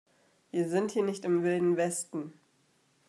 [0.49, 2.33] Wir sind hier nicht im Wilden Westen.